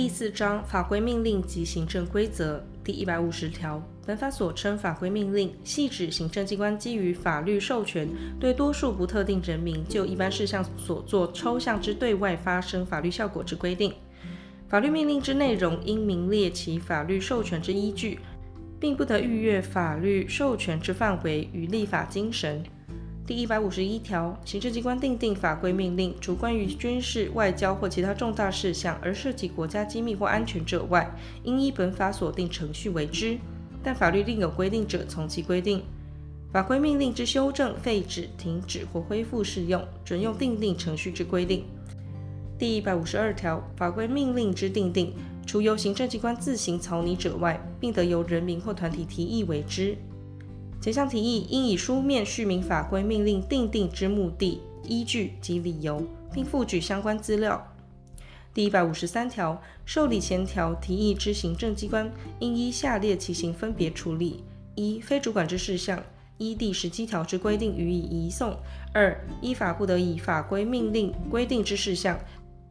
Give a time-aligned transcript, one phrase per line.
[0.00, 8.08] 第四章法规命令及行政规则第一百五十条，本法所称法规命令，系指行政机关基于法律授权，
[8.40, 13.92] 对多数不特定人民就一般事项所作抽象之对外发生法律效果之规定。
[14.70, 18.20] 法律命令之内容应明列其法律授权之依据，
[18.80, 22.64] 并不得逾越法律授权之范围与立法精神。
[23.30, 31.08] 第一百五十一条，行政机关订定法规命令，除关于军事、外交或其他重大事项而涉及国家机密或安全者外，
[31.44, 33.38] 应依本法所定程序为之。
[33.84, 35.80] 但法律另有规定者，从其规定。
[36.52, 41.64] 法规命令之修正、废止、停止或恢复适用，准用订定程序之规定。
[42.58, 45.14] 第一百五十二条，法规命令之订定，
[45.46, 49.96] 除由行政机关自行草拟者外，并得由人民或团体提议为之。
[50.80, 56.02] 前项提议应以书面叙明法规命令订定之目的、依据及理由，
[56.32, 57.70] 并附举相关资料。
[58.54, 64.42] 第一百五十三条，受理前条提议之行政机关，应依下列情形分别处理：
[64.74, 66.02] 一、非主管之事项，
[66.38, 68.54] 依第十七条之规定予以移送；
[68.94, 72.18] 二、依法不得以法规命令规定之事项，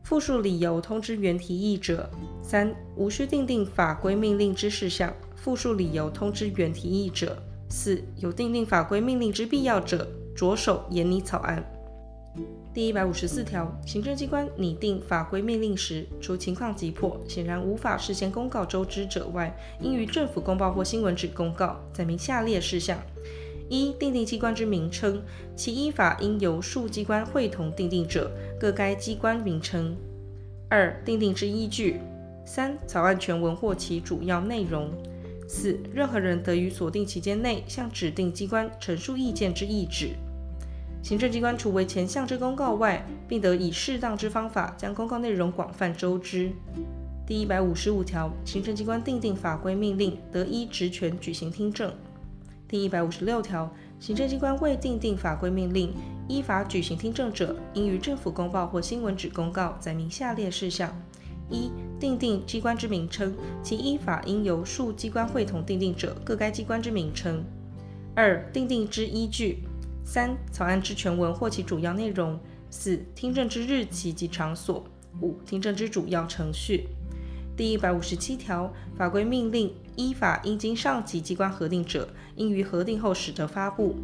[0.01, 2.09] 复述理由通知原提议者；
[2.41, 7.35] 三、无需订定法规命令之事项，复述理由通知原提议者；
[7.69, 11.63] 四、有订定法规命令之必要者，着手研拟草案。
[12.73, 22.97] 第一百五十四条，行政机关拟定法规命令时，除情况急迫、显然无法事先公告周知者外，应于政府公报或新闻纸公告，载明下列事项。
[23.69, 25.21] 一、订定机关之名称，
[25.55, 29.95] 其依法应由数机关会同订定者，各该机关名称。
[30.69, 31.99] 二、订定之依据。
[32.45, 34.91] 三、草案全文或其主要内容。
[35.49, 40.11] 四、任何人得于锁定期间内向指定机关陈述意见之意旨。
[41.01, 46.51] 行政机关除为前项之公告外，并得以适当之方法将公告内容广泛周知。
[47.25, 51.91] 第一百五十五条，行政机关订定法规命令，得依职权举行听证。
[52.67, 55.91] 第一百五十六条，行政机关未订定法规命令，
[56.27, 60.95] 依法举行听证者，应于政府公报或新闻纸公告载明下列事项：
[61.49, 67.43] 一、订定机关之名称，其依法应由数机关会同订定者，各该机关之名称；
[68.15, 69.63] 二、订定之依据；
[70.03, 72.37] 三、草案之全文或其主要内容；
[72.69, 74.83] 四、听证之日期及场所；
[75.21, 76.87] 五、听证之主要程序。
[77.57, 83.95] 第一百五十七条，法规命令依法应经上级机关核定者，应于核定后始得发布；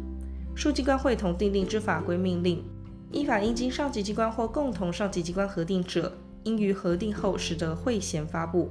[0.54, 2.62] 数机关会同订定之法规命令，
[3.12, 6.12] 依法应经上级机关或共同上级机关核定者，
[6.46, 8.70] 应于核定后使得会衔发布。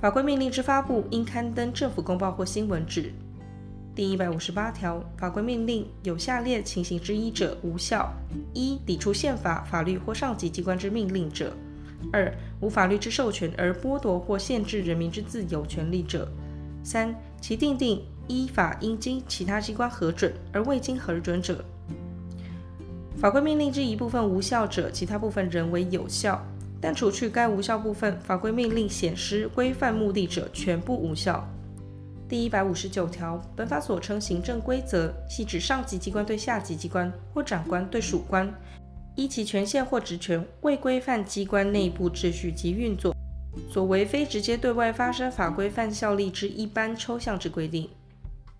[0.00, 3.12] 法规命令之发布，应刊登政府公报或新闻纸。
[3.94, 8.12] 第一百五十八条，法规命令有下列情形之一者，无效：
[8.52, 11.52] 一、抵触宪法、法律或上级机关之命令者。
[12.12, 16.26] 二、无法律之授权而剥夺或限制人民之自由权利者；
[16.82, 21.64] 三、其订定依法应经其他机关核准而未经核准者。
[23.22, 26.44] 法规命令之一部分无效者，其他部分仍为有效，
[26.80, 31.48] 但除去该无效部分，法规命令显失规范目的者，全部无效。
[32.28, 38.52] 第一百五十九条，本法所称行政规则，系指上级机关对下级机关或长官对属官。
[39.14, 43.14] 依其权限或职权，为规范机关内部秩序及运作，
[43.70, 47.88] 所为非直接对外发生法规范效力之一般抽象之规定。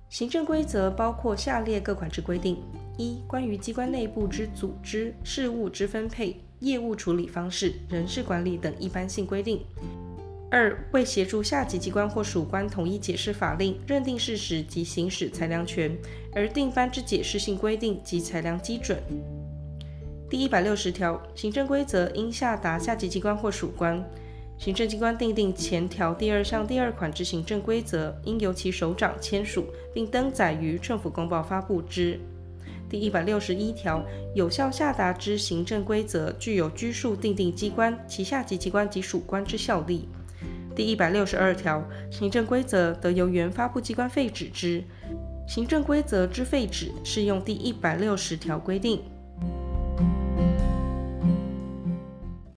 [0.09, 2.59] 行政规则包括下列各款之规定：
[3.03, 9.59] 一、关于机关内部之组织、事务之分配、业务处理方式、人事管理等一般性规定；
[10.51, 15.91] 二、为协助下级机关或属官统一解释法令、认定事实及行使裁量权，
[16.33, 19.03] 而订颁之解释性规定及裁量基准。
[20.31, 24.03] 第一百六十条，行政规则应下达下级机关或属官。
[24.59, 32.21] 行政机关订定前条第二项第二款之行政规则，应由其首长签署，并登载于政府公报发布之。
[32.93, 40.07] 第一百六十一条，有效下达之行政规则，具有拘束定定机关、其下级机关及属官之效力。
[40.77, 44.85] 第一百六十二条，行政规则得由原发布机关废止之。
[45.49, 49.01] 行政规则之废止，适用第一百六十条规定。